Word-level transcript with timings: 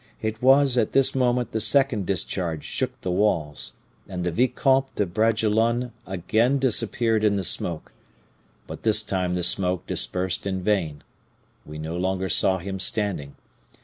It 0.19 0.41
was 0.41 0.79
at 0.79 0.93
this 0.93 1.13
moment 1.13 1.51
the 1.51 1.61
second 1.61 2.07
discharge 2.07 2.63
shook 2.63 2.99
the 3.01 3.11
walls, 3.11 3.73
and 4.09 4.23
the 4.23 4.31
Vicomte 4.31 4.95
de 4.95 5.05
Bragelonne 5.05 5.91
again 6.07 6.57
disappeared 6.57 7.23
in 7.23 7.35
the 7.35 7.43
smoke; 7.43 7.91
but 8.65 8.81
this 8.81 9.03
time 9.03 9.35
the 9.35 9.43
smoke 9.43 9.85
dispersed 9.85 10.47
in 10.47 10.63
vain; 10.63 11.03
we 11.67 11.77
no 11.77 11.95
longer 11.95 12.29
saw 12.29 12.57
him 12.57 12.79
standing. 12.79 13.35